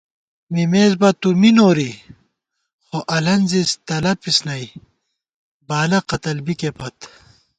[0.53, 1.91] مِمېس بہ تُو می نوری
[2.85, 4.63] خو الَنزِس تلَپِس نئ،
[5.67, 6.97] بالہ قتل بِکےپت